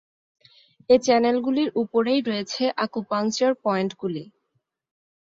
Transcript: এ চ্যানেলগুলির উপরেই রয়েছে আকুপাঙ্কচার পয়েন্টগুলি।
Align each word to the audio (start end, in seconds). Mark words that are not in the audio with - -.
এ 0.89 0.95
চ্যানেলগুলির 1.01 1.69
উপরেই 1.81 2.21
রয়েছে 2.21 2.63
আকুপাঙ্কচার 2.85 3.51
পয়েন্টগুলি। 3.63 4.23